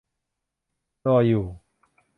[1.05, 1.45] รออยู่